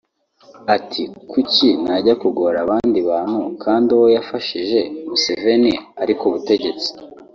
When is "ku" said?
6.19-6.27